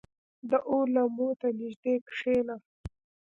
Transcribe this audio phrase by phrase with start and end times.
[0.49, 2.55] •د اور لمبو ته نږدې کښېنه.